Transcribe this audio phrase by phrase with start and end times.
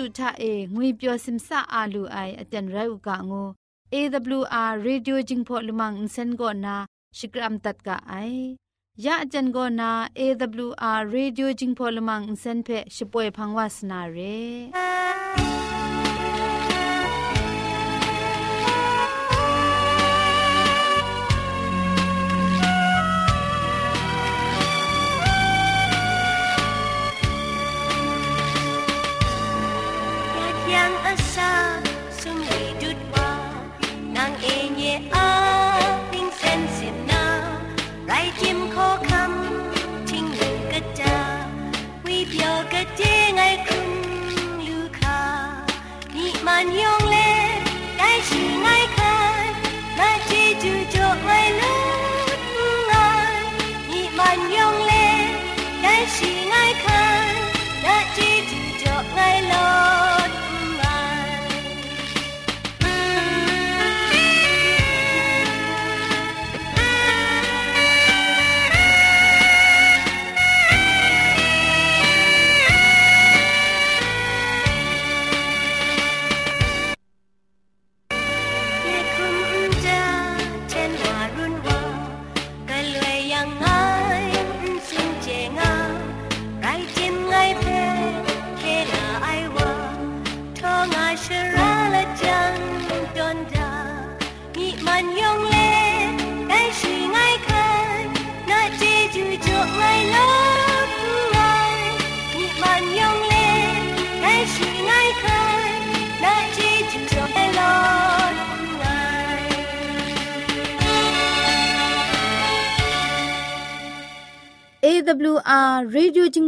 [0.00, 3.44] จุทะเองุยเปียวซิมซาอาลูไออาจารย์ไรอุกะงู
[3.94, 6.76] AWR Radio จึงพอลมังอินเซนโกนา
[7.18, 8.14] ชิกรัมตัดกะไอ
[9.04, 14.18] ยะอาจารย์โกนา AWR Radio จึงพอลมังอินเซนเพชป่วยพังวาสนาเร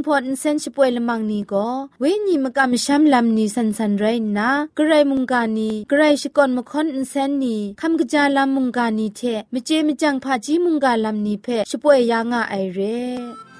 [0.06, 1.68] พอเซนช่วยละมังนีก็
[2.00, 4.04] เวญีมกะมชัมลำนีสันสันไร
[4.38, 9.20] นะกระไรมุงกานีกระไรชิกอนมคอนเซนนีคำกะจาลำมุงกานีเท
[9.52, 13.51] มเจมจังพาจีมุงกาลำนีเพช่วยยางะไอเร่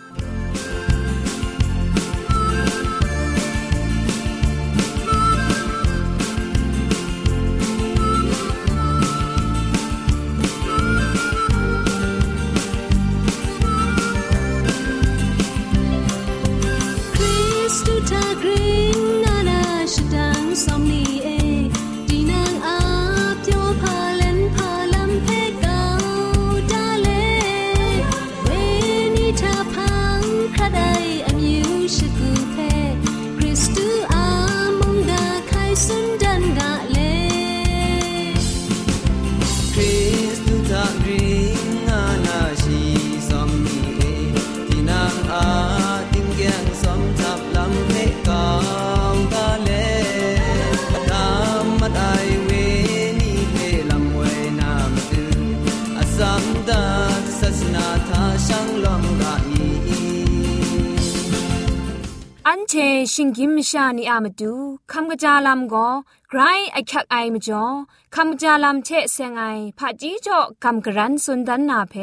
[62.74, 62.78] เช
[63.14, 64.52] ชิงกิมชานีอามาดู
[64.92, 65.88] คำกระจาลำก็
[66.28, 66.40] ไกร
[66.72, 67.64] ไอคักไอมาจ่อ
[68.14, 69.42] คำกระจาลำเชเซงไอ
[69.78, 71.94] ผาจีจ่อคำกระรันสุนดันนาเพ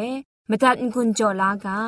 [0.49, 1.81] มตัดกุญจ่อลากา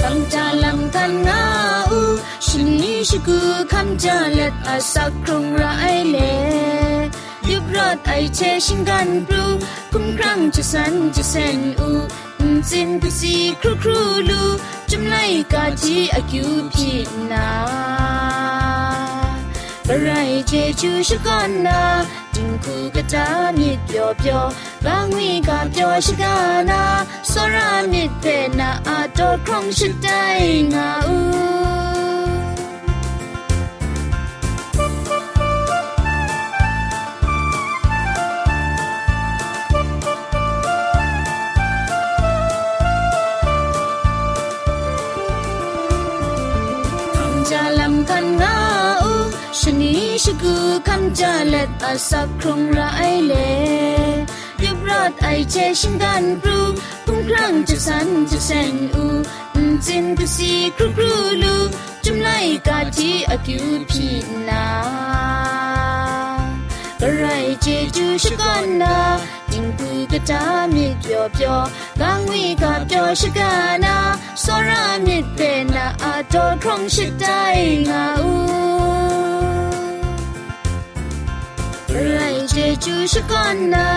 [0.00, 1.40] คำจาลำกันงา
[1.90, 2.00] อู
[2.46, 3.38] ชินนี้ชิกู
[3.72, 5.62] คำจาเล็ดอาสักครุงไร
[6.10, 6.16] เล
[7.48, 9.44] ยุบรอดไอเชชิงกันปลู
[9.92, 11.90] คุ้มครั้งจะสันจะเซนอู
[12.69, 13.99] จินกุสีครูครู
[14.29, 14.41] ลู
[14.89, 15.15] จุมไล
[15.53, 16.89] กาจีอากิวพี
[17.31, 17.47] นา
[19.87, 21.81] บรายเจจูชกันนา
[22.33, 23.25] จิงคูกะจา
[23.57, 24.43] มิดเปียวเปียว
[24.85, 26.35] บางวีกาเปียวชกา
[26.69, 26.83] นา
[27.31, 28.25] สรามิดเต
[28.59, 30.09] นาอาโตครองชิดได
[30.73, 31.17] งาอู
[50.26, 50.56] ชกู
[50.88, 52.80] คำจาเล็ดอาสักครุงไร
[53.26, 53.52] เล่
[54.62, 56.60] ยบรอดไอเชชิงกันปรู
[57.06, 59.04] พุ่งครั้งจะสันจะเซนอู
[59.86, 61.12] จินกุสีครูครู
[61.42, 61.56] ลู
[62.04, 62.28] จุมไล
[62.66, 64.06] กาทีอากิวพี
[64.48, 64.66] นา
[67.00, 67.26] กระไร
[67.62, 68.96] เจจูชกันนา
[69.50, 70.42] จิงกูกระจา
[70.74, 71.58] มิเปียวเปียว
[72.00, 73.52] กังวีกาเปียวชกา
[73.84, 73.96] นา
[74.42, 75.38] สรามิเป
[75.74, 77.24] นาอาโตครองชิดใจ
[77.88, 78.34] งาอู
[82.86, 83.88] เจจูชกันนา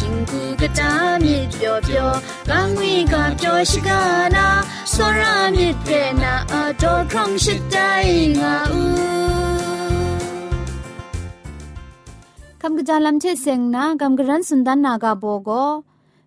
[0.00, 0.90] จิงกูกะจา
[1.24, 2.08] มิเปียวเปียว
[2.50, 4.00] กังวีกาเปียวชกา
[4.36, 4.46] นา
[4.92, 5.88] สรามิเป
[6.22, 7.76] นาอาโตครองชิดใจ
[8.38, 8.82] งาอู
[12.60, 15.50] คำกระจาลำเชเซงนะคำกระรันสุนดันนากาโบโก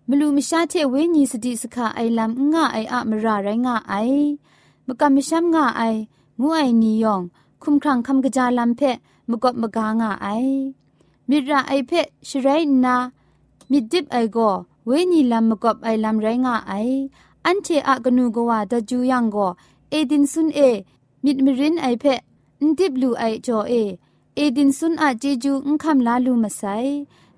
[0.08, 3.94] มลูมิชาเทเวนีสติสขาไอลำง่าไออะมราไรงาไอ
[4.86, 5.82] มกำมิชัมง่าไอ
[6.40, 7.22] งูไอนิยอง
[7.62, 8.96] คุมครังคำกระจาลำเพะ
[9.30, 10.28] มกบมกางาไอ
[11.29, 11.91] มิระไอเพ
[12.29, 12.47] ชไร
[12.83, 12.95] นา
[13.71, 14.37] มิดิบไอโก
[14.87, 16.73] เวนีลำมกบไอลำไรงาไอ
[17.45, 19.37] อันเทอะกนูกว่าดจูยังโก
[19.89, 20.59] เอดินซุนเอ
[21.23, 22.05] มิดมิรินไอเพ
[22.59, 23.73] อินดิบลูไอจอเอ
[24.35, 26.63] เอดินซุนอะเจจูอุคำลาลูมาไซ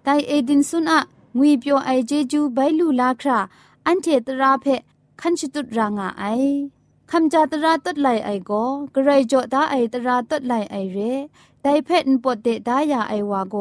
[0.04, 1.00] แต่เอดินซุนอะ
[1.38, 3.40] งွေပြောไอเจจูใบลูลาครา
[3.86, 4.66] อันเทตราเพ
[5.22, 6.26] คันชิตุรางาไอ
[7.12, 8.52] คำจาตราตัดไหลไอโก
[8.94, 10.98] กระไรจ่อตาไอตราตัดไหลไอเร
[11.63, 13.57] ไดเพนปดเดดายาไอวาโก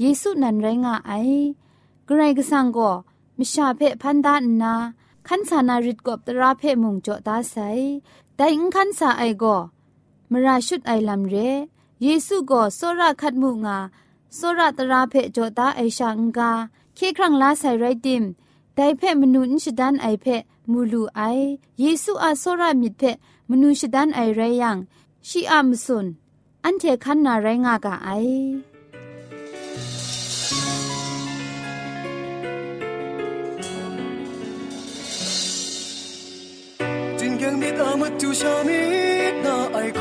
[0.00, 1.12] เยซูนันไรงาไอ
[2.08, 2.78] กระไรกสังโก
[3.38, 4.74] มิชาเพพันดานนา
[5.28, 7.56] คันสานาริดกบตราเพมุงจ่อตาไซ
[8.34, 9.44] แต่อิงคันสาไอโก
[10.30, 11.36] มราชุดไอลำเร
[12.02, 13.78] เยซูก็โซระคัดมุงา
[14.36, 16.50] โซระตราเพจตาไอชางกา
[16.94, 18.24] เคครั้งลาใส่ไรดิม
[18.74, 20.26] ไดเพมนุนชดันไอเพ
[20.70, 21.20] มูลูไอ
[21.80, 23.02] เยซูอาโซระมิดเพ
[23.50, 24.76] มนุชดันไอไรยัง
[25.28, 26.06] ชีอามสุน
[26.66, 28.08] อันเทคันนาไรงากะไอ
[37.18, 38.82] จินเกงมิดอามัดจูชามิ
[39.32, 40.00] ดนาไอโก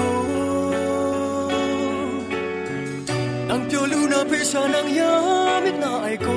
[3.50, 5.14] นังเปียวลูนาเปชานังยา
[5.64, 6.28] มิดนาไอโก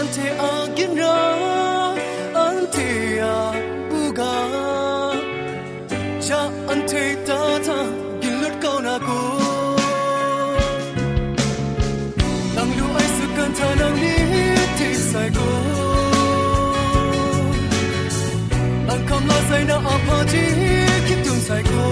[0.00, 1.12] ante agina
[2.46, 2.88] ante
[3.32, 4.32] apuga
[6.26, 6.40] cha
[6.72, 7.78] antey ta ta
[8.22, 9.18] gilut kauna ko
[12.54, 14.14] tanglu aisu kanta nang ni
[14.78, 15.48] ti sai ko
[18.94, 20.44] ankam la sai na apaji
[21.08, 21.84] kitun sai ko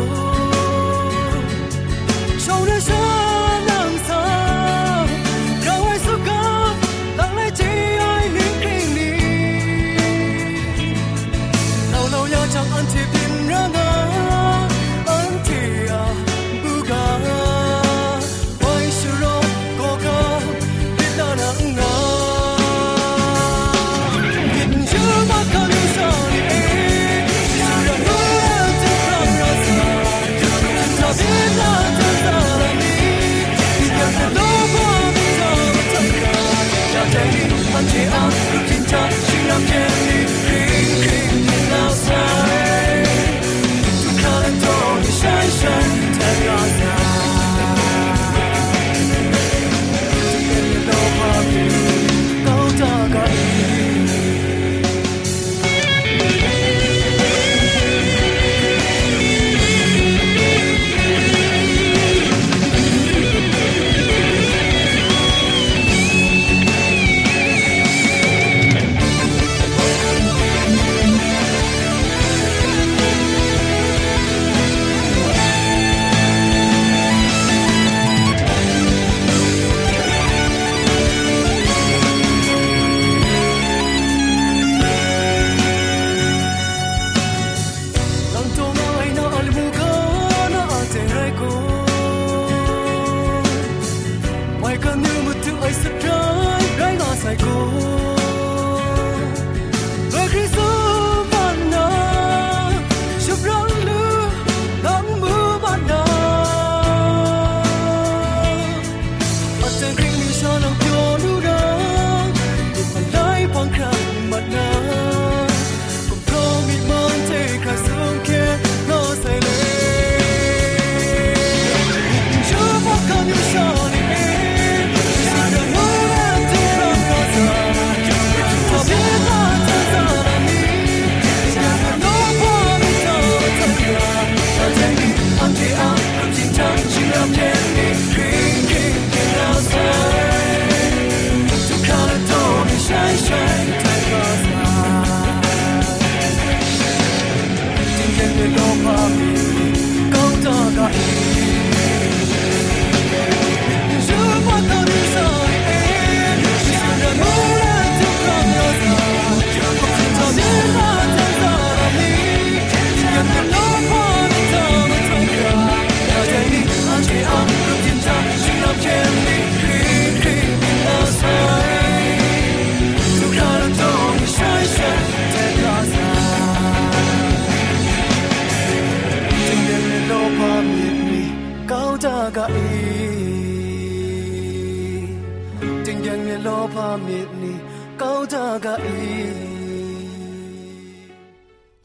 [185.84, 187.52] တင်ကြံမြလောဖာမေနီ
[188.00, 189.48] ကောင်းကြကအေး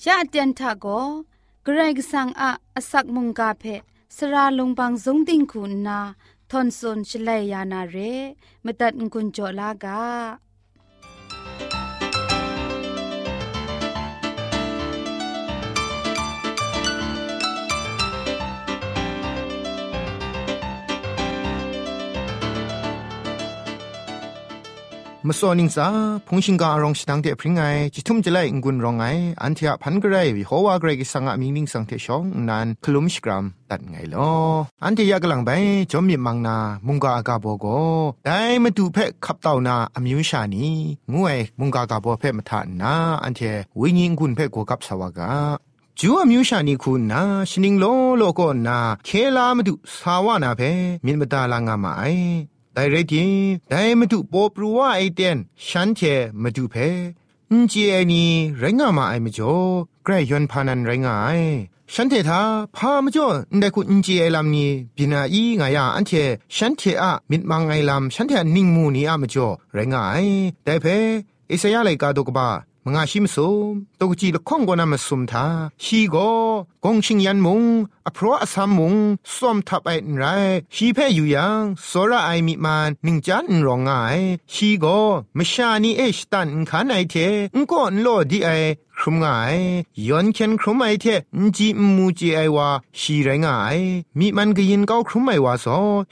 [0.05, 1.07] ရတန်တာကို
[1.65, 2.43] ဂရက်ဆန်အ
[2.77, 3.75] အစက်မုန်ကဖဲ
[4.15, 5.99] စရာလုံပန်းစုံတင်ခုနာ
[6.49, 8.13] သွန်ဆွန်ချလေယာနာရေ
[8.65, 9.85] မတတ်ငွန်းကြလာက
[25.27, 25.87] มสอนิงซา
[26.27, 27.61] พงชิงกาอรองสิดังเตพริงไง
[27.93, 29.03] จิตุมจะไลงุนรองไง
[29.41, 34.31] อันเทียพันกระไรวิหัวากรกิสังอามิงนิงสังเทชองนั้นคลุมชกรัมตัดไงลอ
[34.83, 35.49] อันเทียกลังไป
[35.91, 37.65] จอมมีมังนามุงกาอากาโบโก
[38.25, 40.65] ได้มาดูเพ่ขับเต่านาอมิวชานี
[41.13, 45.31] งวยมุงกากาโบเพ่มาทานนาอันเทียวิญญกุนเพะโกกับสวากา
[45.99, 47.85] จูอมิวชานีคูนาชนิงโอ
[48.17, 50.71] โลโกนาเคลามาดูสาวานาเพ่
[51.05, 52.03] มินมตาลางามาไอ
[52.75, 53.25] ไดเรดิ
[53.69, 55.37] แต่มาดูปอปรัวไอเดน
[55.67, 55.99] ฉันเท
[56.41, 56.75] มาดูเพ
[57.51, 59.53] นจีไอนี่ไรงามาไอมจ่อ
[60.03, 61.29] ใกล้ยอนพานันไรงาไอ
[61.93, 62.41] ฉันเทธา
[62.75, 63.27] พามาจ่อ
[63.59, 66.11] ได้คุณเจไอลำนี้บินาอีงายาอันเท
[66.55, 70.17] ฉันเทอะมิดมังไอลำฉันเทนิ่งมูนี่อะมาจ่อไรงาไอ
[70.63, 70.85] แต่เพ
[71.49, 72.47] อเสยาไลกาดกบา
[72.85, 73.37] มงาชิมส
[73.71, 75.45] มตกจีละข้องกนามสมทา
[75.83, 76.31] ชีก็
[76.83, 77.63] กงชิงยันมุง
[78.07, 78.95] อพรออสามมุง
[79.35, 80.23] ส้มทับไอ้ไร
[80.75, 83.89] ชีแพ้อยู่ยังสระไอมิมานหนึ่งจันรองไง
[84.53, 84.85] ชีโก
[85.37, 87.15] มชานีเอชตันขันไอเท
[87.55, 88.49] งก็นโลดีไอ
[88.97, 89.55] ครุมงาย
[90.07, 91.05] ย้อนเข็นครุมไอเท
[91.39, 92.69] นจีมูจีไอวา
[92.99, 93.77] ชีไรงาย
[94.19, 95.65] มีมันก็ยินเก้าครุมไอวาโซ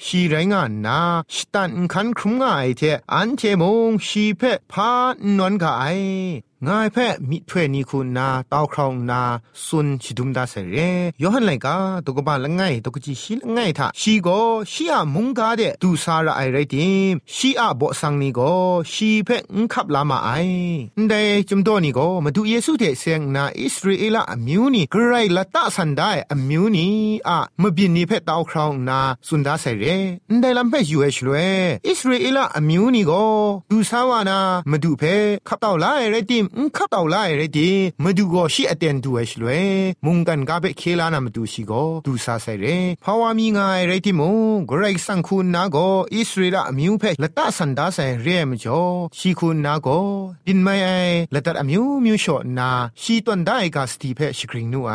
[0.05, 0.99] ชีไรงานนา
[1.35, 2.81] สตันขันครุมงายเท
[3.13, 4.91] อันเทมงชีเพพา
[5.37, 5.97] นวนกาย
[6.67, 9.21] ง่ายแพ่มิถ้วยนี้คุณนาตาวครองนา
[9.65, 10.77] สุนชิดุมดาเสเร
[11.21, 14.27] ยอหันไลกาตกบาละไงตกจีชิละไงทาชีโก
[14.71, 18.39] ชีอามุงกาเดดูสาระไอไรติมชีอาบอสังนี้โก
[18.93, 20.29] ชีเพ่งขับลามาไอ
[21.09, 26.95] ได้จุมโตนี่โกมาดูเยซูุเดเซงนาอิสราเอลอมิวนี่กไรละตะสันได้อมิวนี่
[27.27, 29.85] อะมบินนี่เพตาวครองนาสุนดาเสเร
[30.41, 31.35] ได้ลำเพยูเอชลเว
[31.87, 33.11] อิสราเอลอมิวนี่โก
[33.71, 34.39] ดูสาวานา
[34.71, 35.03] มาดูเพ
[35.47, 37.69] ขับตาวไลไรติมขับตาวไลไรติ
[38.03, 39.49] มาดูโกชีอเตนดูเอชลเว
[40.05, 41.71] มุงกันกาเปเคลานามาดูชีโก
[42.05, 42.65] ดูซาเซเร
[43.03, 45.77] ภาวามีงายไรติมงกไรสังคุณนาโก
[46.13, 48.81] อิสราเอลอมิวเพละตะสันดาเซเรมจ่อ
[49.17, 49.87] ชีคุณนาโก
[50.47, 50.89] ดินไม่ไอ
[51.33, 52.60] ละตัดอมิวมิวชอนา
[53.01, 54.93] ชีตวนได้กาสตีเพชกริงนูไอ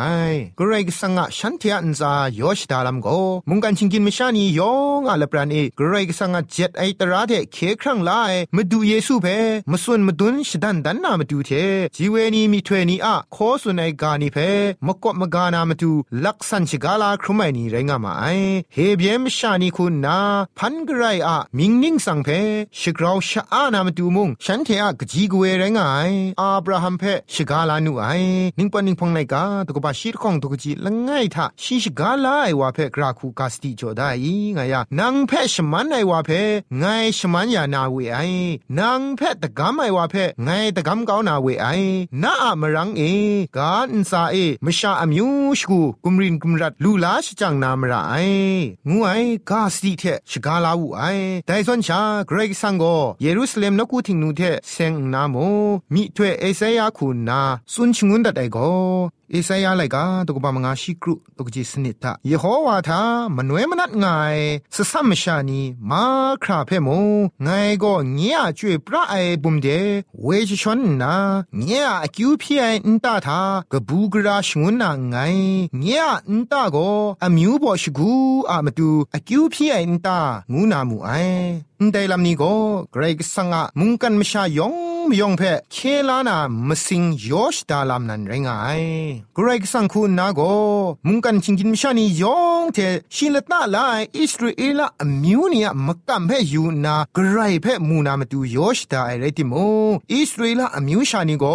[0.59, 3.07] กไรสังะฉันเทียนซายอชดาลัมโก
[3.49, 8.11] มุงกันชิงกินมิชานียองอาละปรานีกไรสังะเจ็ดไอตราเทเคครั้งไล
[8.55, 9.27] มาดูเยซูเพ
[9.71, 11.51] มาส่วนมาดุนชดันดันนามาดูเท
[11.95, 14.37] จีเวนีมีถ้วยนีอะขอส่วนไอกานีเพ
[14.85, 15.91] มกบมกานามาดู
[16.25, 18.25] ลักสันชิกาลาครุไมนีไรงามาไอ
[18.73, 20.19] เฮเบียมชานีคุณนา
[20.57, 22.29] พันกไรอะมิงนิงสังเพ
[22.79, 28.07] ชกราวชะอานามาดูมุงฉันเทอะกจีกเวไรงายอาบราฮัมเพชกาาลานูไอ
[28.59, 34.25] นิงปนิงพงไลกาตกบาชีรของตกจีละง่ายทะชิชิกาลาไอวาเพกราคูกาสติจอดาย
[34.57, 36.29] งายานางเพชมันไอวาเพ
[36.79, 36.83] ไง
[37.17, 38.19] ชมันยานาเวไอ
[38.79, 41.67] นางเพตะกามไอวาเพไงตะกามกาวนาเวไอ
[42.23, 43.01] นาอะมรังเอ
[43.57, 44.35] กาอินซาเอ
[44.65, 45.27] มชาอมิว
[45.59, 48.15] ชกูกุมรินกุมรัดลูลาชจังนามราไอ
[48.89, 49.11] งูไอ
[49.49, 51.03] กาสติเทชกาลาวูไอ
[51.45, 52.83] ไดซอนชาเกรกซังโก
[53.21, 55.35] เยรูซาเล็มนกูทิงนูเทเซงนาโม
[55.93, 57.39] มิถวยเอเซยาคูนา
[57.73, 58.57] สุนชงุนดัดไอโก
[59.31, 63.01] เอสัยอะไรกาตกบามงาชิกรุตกจิสนิตะเยโฮวาทา
[63.35, 64.05] มนวยมนัดไง
[64.75, 66.03] สสัมชานีมา
[66.43, 66.89] คราเพม
[67.43, 67.47] ไง
[67.83, 69.67] ก็เงียจวยพระไอบุมเด
[70.23, 71.13] เวชชนนา
[71.65, 73.39] เงียกิวพี่ไออินตาทา
[73.71, 75.15] กบูกราชงุนนาไง
[75.79, 76.89] เงียอินตาก็
[77.23, 78.13] อมิวบอชกู
[78.49, 80.17] อามาดูอคิวพี่ไออินตา
[80.53, 81.11] งูนามูไอ
[81.91, 82.53] ไดลำนี้ก็
[82.91, 84.73] เกรกสังะมุงกันมชายอง
[85.09, 85.41] มยองเพ
[85.71, 85.77] เค
[86.09, 88.81] ลานา มสิงยอชดาลามนันเรงาย
[89.37, 90.41] กรกสังคุณนาโก
[91.07, 92.77] มุงกันชิงกินมชานียองเท
[93.15, 99.53] ชินละตาลายอิสราเอลอมิวเนียมักกัมเพยูนากรายเพมูนามาดูยอชดาไอไรติโม
[100.13, 101.45] อิสราเอลอมิวชานีโก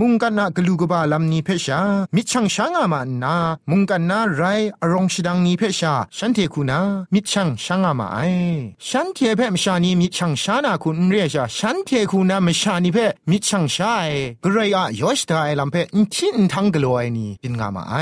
[0.00, 1.80] มุงกันนากลูกบาลามนีเพชา
[2.14, 3.36] มิชังชางามานา
[3.70, 4.42] มุงกันนาไร
[4.82, 6.80] อรองชิดังนีเพชาฉันเทคูนา
[7.14, 8.18] มิชังชางามาไอ
[8.88, 12.98] ฉันเทเพมชานีมิชังชานาคุณเรียชาฉันเทคูนามชานีเพ
[13.30, 14.08] มิชังชาย
[14.44, 17.94] กรายอะยอชดาไอลัมเพอินทินทังกลอยนี่ปินงามาไอ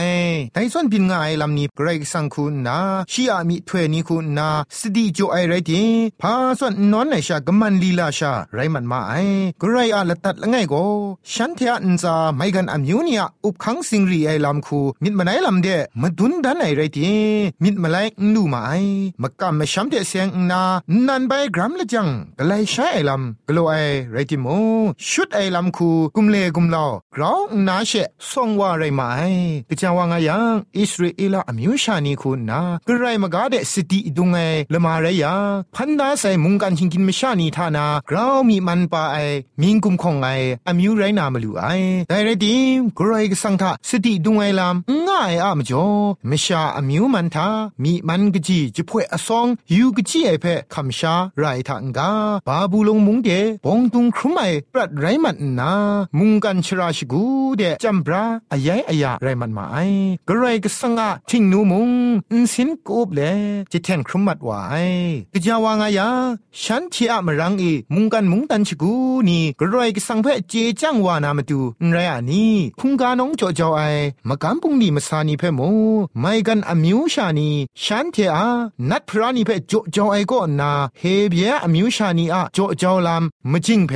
[0.54, 2.78] ไดส่วนปินงาไอลำนี้เกรสังคุณนา
[3.12, 4.48] ชีอามิถวยนี้คุณนา
[4.78, 5.82] สติโจไอไรติ
[6.20, 9.12] พาส่วนนอนในชากมันลีลาชาไรมันมาไอ
[9.62, 10.74] กรอาละตัดละไงโก
[11.32, 15.68] ฉันเทอันซาไม่กันอมิวเนียอุบขังสิงรีไอลำคูมิดมาไหนลำเด
[16.00, 17.10] มาดุนดันไอไรติ
[17.62, 17.96] มิดมาไล
[18.34, 18.70] นูมาไอ
[19.22, 20.62] มากำมาช้ำเดเสียงนา
[21.06, 23.74] นันไปกรัมละจังกไลใช้ไอลำกลัวไอ
[24.12, 24.46] ไรติโม
[25.08, 27.92] ชุดไอลำคูกุมเลกุมลอกราวนาเช
[28.30, 29.22] ส่งว่าไรมาไอ
[29.68, 34.38] กะจาวางายังอิสราเอลอมิวชานีคูนากระไรมากาเดสติดุงไอ
[34.72, 35.34] ละมาไรยา
[35.74, 39.16] พันดาใส่มุงกันชิงกินมชานีทานากราวมีมันปาไอ
[39.60, 40.28] มิงกุมคงไอ
[40.68, 41.64] อมิวไรนามาลูไอ
[42.08, 45.86] แต่ไรดิมกรไรก็สังทาสติดุงไอลำง่ายอะมจ่อ
[46.30, 47.48] มชาอมิวมันทา
[47.82, 51.00] มีมันกจีจะพ่วยอซองยูกจีไอเพคำช
[58.88, 59.76] ไรทางกาบาบูลงมุงเดบองตุงครุไรมันนามุงกันชรายาไรมันมาไอ
[60.28, 61.90] กระไรก็สังอาทิ้งนูมุง
[62.32, 63.20] อินสินกูบเล
[63.72, 64.88] จิเทนครุมัดวาย
[65.32, 66.08] กะจาวางายา
[66.62, 68.94] ฉันที่อะมรังอีมุงกันมุงตันชิกู
[69.28, 71.60] นี่กระไรก็สังเพเจจังวานามาดู
[71.92, 73.80] ไรอันนี้คุงกานงจ่อจ่อไอ
[74.28, 75.60] มากำปุงนี่มาสานีเพโม
[76.20, 77.48] ไม่กันอมิวชานี
[77.82, 78.46] ฉันเทอา
[78.90, 83.92] นัดพรานีเพจ่อจ่อไอก็นาเฮเบียอมิวชานีอะจ่อจ่อลำมจิงเพ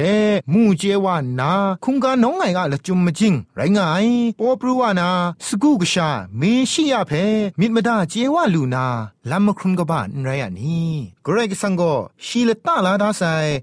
[0.52, 1.52] มูเจวานา
[1.84, 3.78] คุงกานงไงอะละจุมมจิงไรไง
[4.38, 5.08] ปอปรูဝနာ
[5.46, 6.08] စကုကရှာ
[6.40, 7.24] မင်းရှိရဖဲ
[7.60, 8.86] မိမဒကျေဝလူနာ
[9.30, 10.90] ลำมครุมกบ้านไรอันนี้
[11.26, 11.94] กรกสังก็
[12.26, 13.22] ชีเลตาลาดาไซ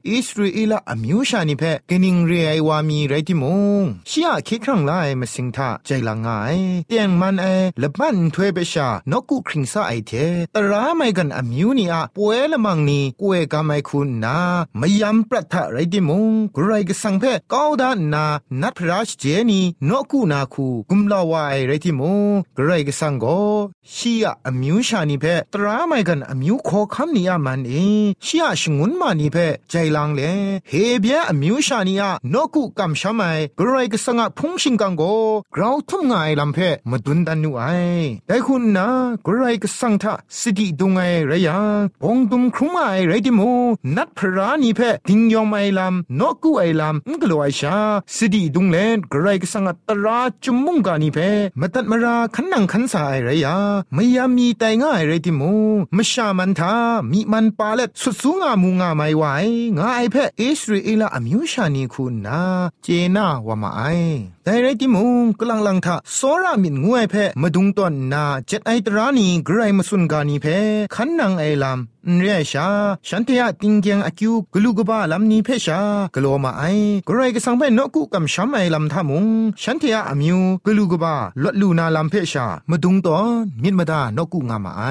[0.10, 3.44] อิสราเอลอมิวชานิเพกนิงเรียวามีไรติม
[3.82, 7.46] งชียเคครั้งไลมาสิงทาใจละงายเตียงมันเอ
[7.82, 10.12] ละบันถวยเบชานกุคริงซาไอเท
[10.56, 14.38] ตราไม่กันอมิวนี่อะป่วยละมังนี่กวยกาไม่คุณนา
[14.78, 18.26] ไม่ยำประทะไรติมงกรกสังเพก้าวดานนา
[18.62, 23.40] นัดพระราชเจนีนกุนาคูกุมลาวายไรติมงกรกสังก็
[23.96, 29.38] ชียอมิวชานิเพตราไม่กันอมิวขอคำนี้มันเองชียชงุนมานีเพ
[29.70, 30.22] ใจลังเล
[30.70, 35.04] เฮเบียอมิวชานีอะนกุกัมชามายกรก็สังะพุงชิงกังโก
[35.56, 36.58] กราวทุ่มงายลำเพ
[36.90, 37.64] มาดุนดันนูไอ
[38.28, 38.88] แต่คุณนะ
[39.26, 43.42] กรก็สังทะสิติดุงไอไรยังปงดุมครุมไอไรดิโม
[43.96, 47.76] นัดพระนีเพดิงยอมไอลำนกุไอลำงกลัวไอชา
[48.16, 51.18] สิติดุงเลนกรก็สังะตราจุมุงกานีเพ
[51.60, 53.56] มาตัดมาราขันนังขันสายไรยา
[53.94, 55.44] ไม่ยามีแต่ง่ายไรดิโม
[55.98, 56.74] มชามันทา
[57.12, 59.24] มีมันปาเล็ดสุดสูงามูงาไม่ไหว
[59.78, 62.42] งาไอเพอิสราเอลอมิวชานีคุณนา
[62.84, 63.82] เจน่าวามาไอ
[64.44, 65.04] แต่ไรติมู
[65.40, 70.46] กลังลังทาโซรามินงวยเพมาดุงตอนนาเจ็ดไอตรานีไกรมาสุนกานีเพ
[70.96, 72.68] ขันนังไอลำเรียชา
[73.08, 75.80] ฉันเทียติงเกียงอคิวกลูกบ้าลำนี้เพชา
[76.16, 76.64] กลัวมาไอ
[77.08, 79.26] กรไรก็สังเปนกุกำช้ำไอลำทามุง
[79.62, 84.84] ฉันเทียอมิวกลูกบ้าลดลูนาลำเพชามาดุงตอนมิดมาดานกุงามาไอ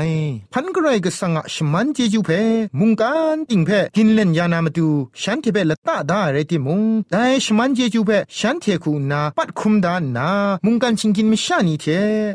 [0.52, 2.30] พันกรไรก็สังชมันเจจูเพ
[2.78, 4.88] มุงกันติงเพกินเล่นยานามาดู
[5.22, 6.80] ฉันเทเปละตาได้เรติมุง
[7.12, 10.28] ได้ชมันเจจูเพฉันเทคูนาปัดคุมดานนา
[10.64, 11.84] มุงกันชิงกินมิชานีเท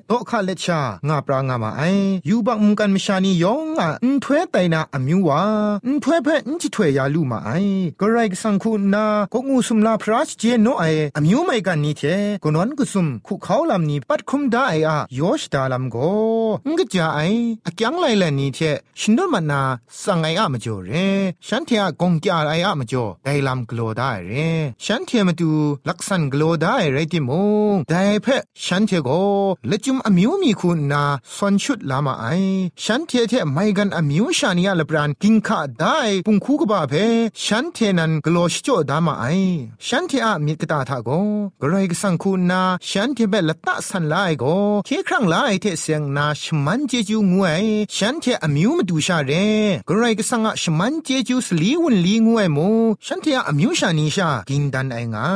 [0.08, 1.82] โตคาเลชางาปรางามาไอ
[2.30, 5.42] ยูบักมุงกันมิชานียองอะอุ้ถวยไตนาอมิววา
[5.86, 7.52] อุ้ถวยเพอุ้จิถวยยาลูมาไอ
[8.02, 10.84] กรไรก็สังคูนากงูสุมลาพระเจโนไอ
[11.16, 12.02] อมิวไม่กันนี่เท
[12.44, 15.98] กนวนกุสุมคุเขาลำนี้ปัดคุมได้อะยอชดาลำโก
[16.68, 17.22] งกจาไอ
[17.66, 18.60] อะจังไลแลนี่เท
[19.00, 19.62] ชินดมันนา
[20.04, 20.92] สังไออะมจ่อเร
[21.48, 24.32] ฉันเทียกงจาไออะมจ่อไดลำกโลได้เร
[24.86, 25.52] ฉันเทียมาดู
[25.88, 27.32] ลักษณกโลได้เรติม
[27.74, 28.28] งไดเพ
[28.66, 29.10] ฉันเทโก
[29.70, 31.04] ละจุมอมิวมีคุณนา
[31.36, 32.26] สอนชุดลามาไอ
[32.84, 36.94] ฉันเทียเทไม่กันอมิวชานียละปรานกิงคะได้ปุงคูกบาเพ
[37.46, 39.26] ฉันเทนันกโลชจ่อดามาไอ
[39.88, 41.10] ฉันเทอะมีกตาทาโก
[41.62, 44.44] กรายกสังคุณนาฉันเทเบละตะสันไลโก
[44.86, 47.64] เคครั้งไลเทเสียงนาชมันเจจูงวย
[47.96, 49.32] ฉันเทอมิวมาดูชาเร
[49.90, 52.60] กรายกสังอะชมันเจจูสลีวุนลีงวยโม
[53.06, 55.28] ฉันเทอะมิวชานีชากินดันไองา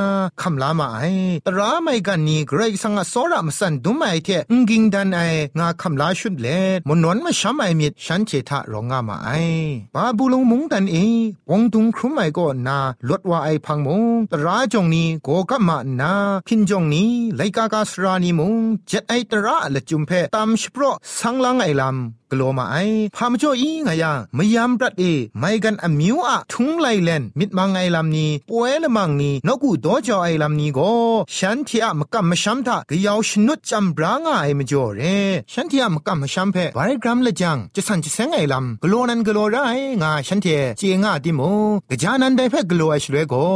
[0.41, 0.99] คำลามาไอ
[1.47, 5.19] ตราไม่กันนี่กรายกสังอะสอระมสันดุมไอเทงกิงดันไอ
[5.59, 6.47] งาคำลาชุดเล
[6.87, 9.29] มนวนมาช้ำไอมิดฉันเททะรองงามาไอ
[9.95, 10.95] บาบูลงมุงดันเอ
[11.49, 12.77] ปงตุงครุมไอก็นา
[13.09, 16.13] ลดว่าไอพังมงตราจงนี้โกกัมานา
[16.47, 18.53] พินจงนี้ไลกากาสรานีมง
[18.87, 22.75] เจ็ดไอตระละจุมเพตามชโปร sanglang ailam กลัวมาไอ
[23.15, 25.03] พามจ่ออีงายังไม่ยามปรัดเอ
[25.39, 30.91] ไม่กันอมิวอะทุงไลเลนมิดมังไอลำนี้ป่วยละมังนี้นกูดอจอไอลำนี้ก็
[31.35, 35.01] ฉันที่อะมกัมมชัมทากยาวชนุดจำบรางไอมจ่อเร
[35.53, 39.57] ฉันที่อะมกัมมชัมเพบารกรัมละจังจะสันจะเซงไอลำกลัวนั้นกลัวไร
[40.01, 41.41] งาฉันเทเจงาดิโม
[41.89, 43.47] กจานันได้เพกลัวไอช่วยก็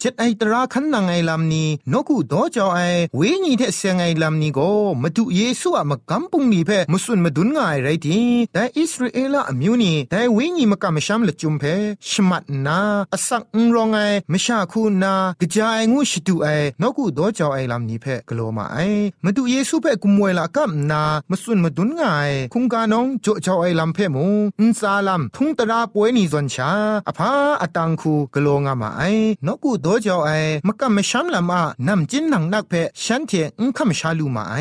[0.00, 2.80] เจ็ดไอตราขันนังไอลำนี้นกูดอจอไอ
[3.16, 4.70] เวญีเทเซงไอลำนี้ก็
[5.02, 8.17] มาดูเยซูอะมกัมปุงนี้เพมุสุนมาดุนงายไรที
[8.52, 11.64] แต่อิสราเอลอมิวนีแต่เวญีมกัมมชัมละจุมเพ
[12.10, 12.80] ชมัดนา
[13.14, 13.98] อสักอุรองไอ
[14.32, 16.46] มชาคูนากะจายงูชิตูไอ
[16.80, 18.78] นกูดอจอไอลำนี้เพกลัวมาไอ
[19.24, 24.26] มาดูเยซูเพกุมวยละกัมนามุสุนมาดุนงายคุงกานองจ่อจอไอลำเพมู
[24.58, 26.70] อุนซาลัมทุงตราป่วยนี่ซอนชา
[27.08, 27.30] อภา
[27.62, 29.02] อตังคูกลัวงามาไอ
[29.46, 30.30] นกูดอจอไอ
[30.66, 34.54] มกัมมชัมละมานำจินหนังนักเพฉันเทอุนคำชาลูมาไอ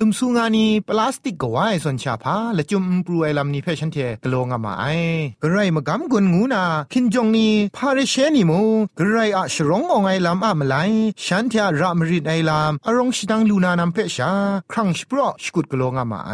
[0.00, 4.84] ตุมสุงานีปลาสติกกวายซอนชาพาละจุมปรูไอลำนี้เพฉันเทกลัวงามาไอ
[5.42, 8.60] กระไรมากำกุนงูนาคินจงนีพาเรเชนีมู
[8.98, 10.74] กระไรอะชรององไอลำอะมไล
[11.24, 14.32] ฉันเทรามริดไอลำอารงชิดังลูนานำเพชา
[14.72, 16.32] ครั้งสปรอชกุดกลัวงามาไอ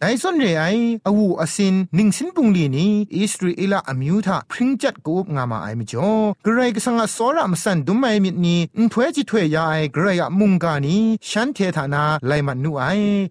[0.00, 0.64] ไดซอนเรไอ
[1.06, 6.10] อวูอสินนิงสินปุงลีนี้อิสราเอลอมิวทาพริงจัดกูบงามาไอมจ่อ
[6.44, 12.84] กระไรก็สังอสอรามสันดุมไอมิดนีอุถวยจิถวยยาไอกระไรอะมุงกานี้ฉันเทธานาไลมันนูไอ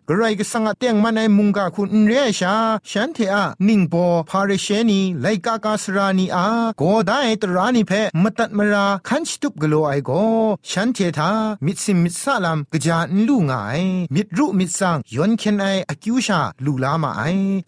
[0.08, 2.57] กระไรก็สังอเตียงมันไอมุงกาคุณเรชา
[2.90, 3.96] ฉันเทอะนิงโป
[4.30, 6.46] พาเรเชนีไลกากาสรานีอา
[6.78, 7.92] โกไดตรานีเพ
[8.24, 10.12] มตัดมราคันสตุปกโลไอโก
[10.72, 11.32] ฉันเทธา
[11.66, 13.82] มิดซิมมิดซาลัมกะจานลูงาย
[14.16, 17.22] มิดรุมิดสังยอนเคนไออคิวชาลูลามาไอ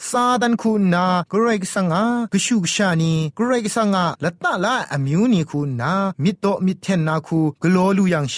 [0.09, 8.35] ซาดันคุณนากรกสังอากชูกชานีกรกสังอาละตะละอมิวนีคุณนามิดโตมิดเทนนาคูกโลลูยังเช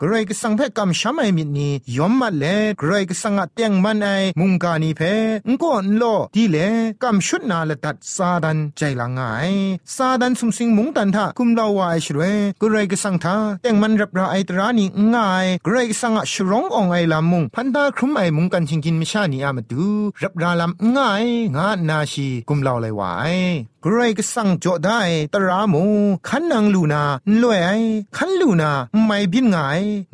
[0.00, 2.44] กรกสังเพกัมชามไอมิดนียอมมาเล
[2.80, 4.06] กรกสังอาเตียงมันไอ
[4.38, 5.00] มุงกานีเพ
[5.46, 6.56] งก็ลอดีเล
[7.02, 9.50] กำชุดนาละตัดซาดันใจละงาย
[9.96, 12.20] ซาดันสุมสิงมุงตันทาคุมลาวาไอชเว
[12.60, 19.84] กรกสังทาแต่งมันรับราไอตรานีง่ายกรกสังอะชรององไอลามุงพันดาครุมไอมุงกันชิงกินมิชานีอามาดู
[20.22, 21.24] รับราลำง่าย
[21.56, 25.00] งานาชีกุมลาวเลยวาย กรก็สั่งจอได้
[25.34, 25.84] ตรามู
[26.28, 27.02] ขันนางลูนา
[27.42, 27.70] ลวยไอ
[28.16, 28.72] ขันลูนา
[29.06, 29.56] ไม่บินไง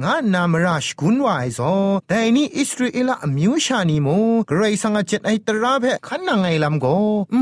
[0.02, 1.72] งานามราชกุนวายซอ
[2.08, 4.16] แต่นี่อิสราเอลมิวชานีมู
[4.50, 6.86] กรสังเจ็ดไอตราเพขันนางไอลำโก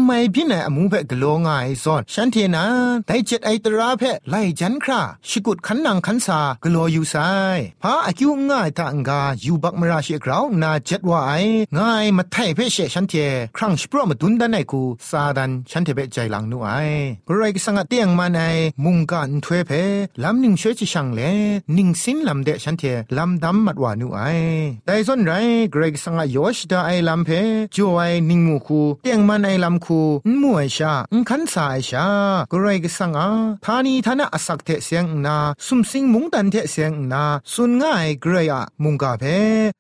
[0.04, 1.48] ไม่บินไอมูเพกโลงไง
[1.84, 2.64] ซอนฉันเทนา
[3.06, 7.16] แต่เจ็ดไอตราเพไลจันคราชกุดขันนางขันสากโลอยู่ไซ
[7.82, 11.32] พาอากิวง่ายทางกาอยู่บักมราชิกราวนาเจ็ดว่าไอ
[11.78, 13.14] ง่ายมาไทยเพเชฉันเท
[13.56, 16.68] ครั้งสปรมาดุนดันไอคูซาดันฉันเทเปใจหลังนูไอ
[17.28, 18.40] กรกสังเตียงมาใน
[18.84, 19.70] มุงกันถวยเพ
[20.22, 21.20] ลำหนึ่งช่วยจิช่างเล
[21.76, 22.84] นิ่งสินลำเดฉันเท
[23.16, 24.20] ลำดำมัดวานูไอ
[24.86, 25.32] แต่ส่วนไร
[25.70, 27.30] เกรกสังยอชดาไอลำเพ
[27.74, 28.00] จวไอ
[28.30, 32.06] นิ่งมูคูเตียงมันไอลำคูนมวยชาอุคันสายชา
[32.50, 33.28] เกรกสังอา
[33.64, 39.24] ทานีทานะอสักเทเสียงนาสุมสิงมุงตันเทเสียงนาสุนง่ายเกรยะมุงกาเพ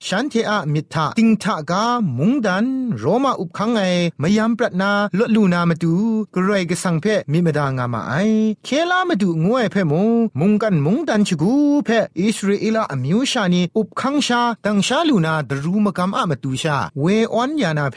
[0.06, 1.84] ฉันเทอะมิทาติงทากา
[2.18, 2.66] มุงดัน
[2.98, 3.80] โรมาอุบคังไอ
[4.22, 5.94] มยามปรัดนาลดลูนามาดู
[6.34, 8.14] กรก็สังเพมิมดางามาไอ
[8.64, 10.08] เคลามาดูงวยเพมง
[10.40, 11.88] มุงกันมุงดันชกูเพ
[12.20, 17.96] อิสราเอลอมิวชานีอุบคังชาดังชาลูนาดรูมกำอะมาตูชาเวออนยานาเพ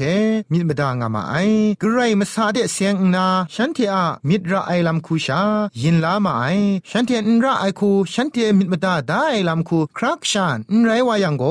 [0.51, 1.35] มิมดางามาไอ
[1.81, 5.41] กรมาซาเดเสียงนาฉันเทอะมิดระไอลัมคูชา
[5.81, 6.45] ยินลามาไอ
[6.89, 11.43] ฉันเทนระไอคูฉันเทมิดมดาได้ลัมคูครักชานไรวายังโก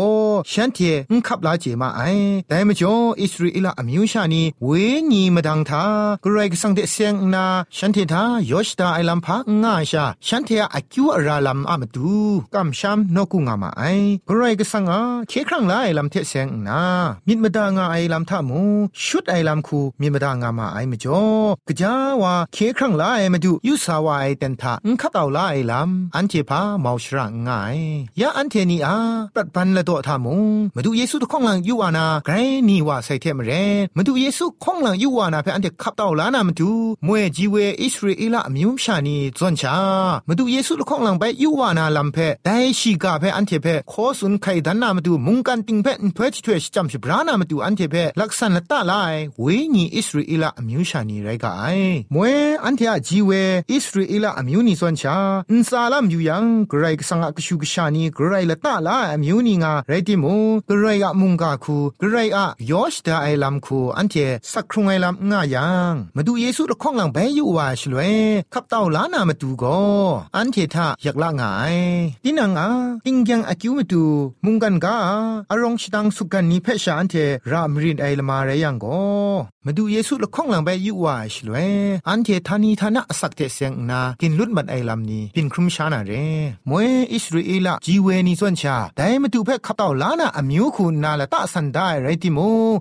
[0.52, 0.78] ฉันเท
[1.10, 2.02] นขับลาเจมาไอ
[2.48, 4.68] แต่มจ่ออิสราเอลอมิวชานีเว
[5.12, 5.84] ญีมดังทา
[6.24, 7.44] กรก็สังังเดเสียงนา
[7.76, 12.16] ฉันเทธายอชดาไอลัมพาง่ายชาฉันเทอาคิวอาราลัมอามาดู
[12.54, 13.82] กัมชัมนกุงามาไอ
[14.28, 16.82] กรายกสังอาเคครั้งไลลัมเทเซงนา
[17.28, 18.60] มิดมดางาไอลัมทามู
[19.04, 21.22] ชุดไอลัมคูมิดมดางามาไอมจ่อ
[21.68, 27.78] กะจาวาเคครั้งไลมาดูยุสาวาไอเตนทาอุคับตาวไลลัมอันเจพาเมาชรางาย
[28.20, 28.96] ยาอันเทนีอา
[29.34, 30.36] ปัดปันละตัวทามู
[30.76, 32.34] มาดูเยซูตะข้องหลังยูวานาไกร
[32.68, 33.52] นี่ว่าใส่เทมเร
[33.96, 36.72] มาดูเยซูข้องหลังยูวานาเพออันเทขับตาวลานามาดู
[37.06, 39.76] มวยจีเวอิสราเอลอมิวชานีจวนชา
[40.28, 42.16] มาดูเยซูลูกของหลังไปยูวานาลัมเพ
[42.46, 49.44] ได้ชีกาเพอันเทเพขอสุนไข่ดันนามาดูมุงกันติงเพนเพชถวยจำสิบรานามาดูอันเทเพลักษณะตาลายเว
[49.74, 51.64] นีอิสราเอลอมิวชานีไรกาไอ
[52.14, 53.30] มวยอันเทอจีเว
[53.72, 55.16] อิสราเอลอมิวนีจวนชา
[55.50, 60.34] อินซาลัมยูยังกรายกสังกชูกชานีกรายละตาลาอมิวนีงาไรติมู
[60.68, 64.14] กรายอะมุงกาคูกรายอะยอชดาไอลัมคูอันเท
[64.52, 68.12] สักครุงไอลัมง่ายังมาดูเยซูละข้องหลังไปอยู่ว่าชลวย
[68.52, 69.78] ขับเต่าล้านามาดูก็
[70.36, 71.76] อันเททะอยากละงาย
[72.24, 72.68] ดินังอา
[73.04, 74.04] ติงยังอากิวมาดู
[74.44, 74.96] มุงกันกา
[75.50, 77.14] อารองชิดังสุกันนี้เพชาอันเท
[77.50, 79.02] รามรินไอละมาเรยังก็
[79.66, 81.70] มาดูเยซูละข้องหลังไปอยู่ว่าชลวย
[82.08, 86.12] อันเททานีทานะสักเทเสียงนากินลุดมันไอลำนี้เปินครุมชานาเร
[86.68, 92.38] มวยอิสราเอลจีเวนีส่วนชาแต่มาดูเพขับเต่าล้านาอมิวคุณนาละตะสันได้ไรติโม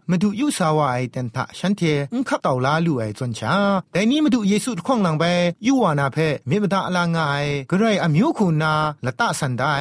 [0.10, 1.82] มาดูยุสาวาไอเตนทะฉันเท
[2.14, 3.47] อุขับเต่าลาลูไอส่วนชา
[3.92, 5.26] แต่นี้มาดูเยซูข้องหลังไป
[5.68, 8.74] ยูวานาเพเมบตาลางายกระไรอมิวคุณา
[9.06, 9.76] ละตะสันได้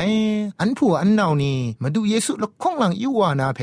[0.61, 3.61] อันผัวอันนาวนี่มาดูเยซูละข้องหลังยูวานาเพ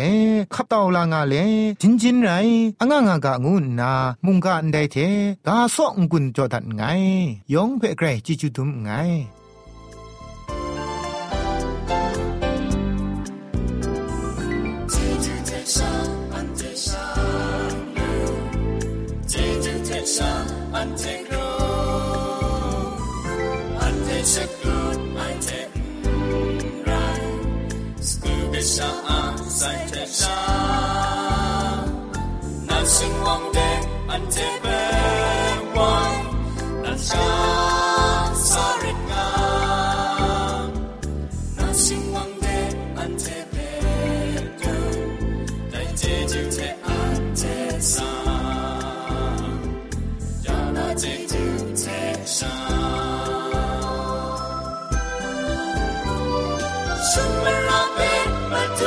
[0.53, 1.35] ขับเต่าลางาเล
[1.81, 2.31] จินจินไร
[2.79, 3.91] อ่างงากะงูนา
[4.25, 4.97] มุงกะอันใดเท
[5.47, 6.83] กาซอกกุนจอดันไง
[7.53, 8.91] ยองเพไกรจิจุดุมไง
[28.63, 28.91] xa
[29.49, 30.35] sai thế xa
[32.67, 34.91] nan sinh hoàng đế ăn thế bé
[35.73, 36.23] ngoài
[36.83, 37.25] nan xa
[38.35, 39.29] xa rệt ngà
[41.57, 43.81] nan sinh hoàng đế ăn thế bé
[44.65, 44.81] cơ
[45.71, 48.42] đại thế chữ thế ăn thế xa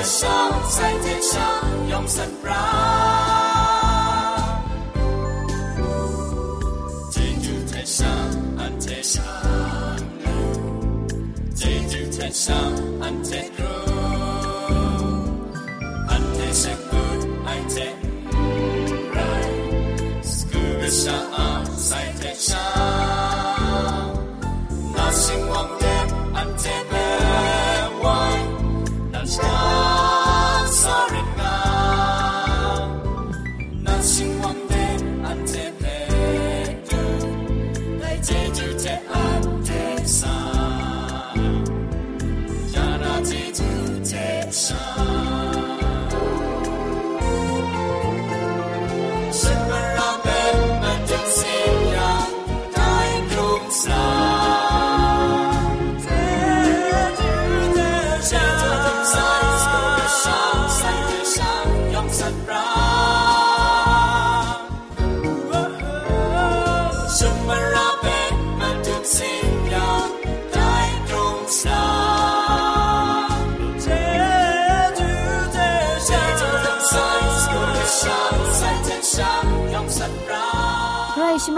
[0.00, 0.30] 在天上，
[0.70, 1.38] 在天上
[1.90, 2.50] 永生不น
[7.10, 8.12] 记住มสั
[12.10, 12.42] 在上
[13.00, 13.59] รั้งใจ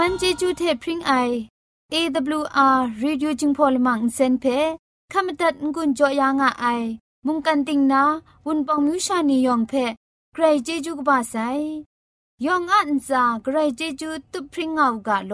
[0.05, 1.13] วันเจจูเทพริงไอ
[1.93, 4.45] AWR Reducing Polymer เซนเพ
[5.11, 6.65] ขามตัดงุนจอยางอไอ
[7.25, 8.03] มุงกันติงนา
[8.45, 9.73] วุนปองมิวชานียองเพ
[10.33, 11.35] ใครเจจูกบาไซ
[12.45, 15.33] ยองอันซาใครเจจูตุพริงเอากาโล